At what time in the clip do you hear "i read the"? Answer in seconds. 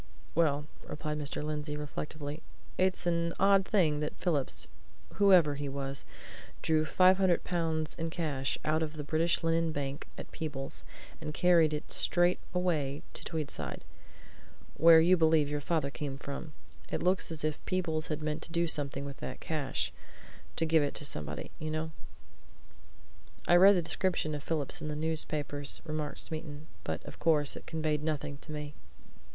23.47-23.83